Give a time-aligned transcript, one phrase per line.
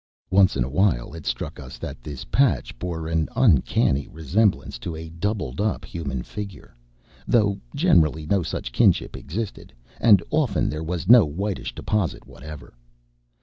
[0.31, 4.95] Once in a while it struck us that this patch bore an uncanny resemblance to
[4.95, 6.75] a doubled up human figure,
[7.27, 12.75] though generally no such kinship existed, and often there was no whitish deposit whatever.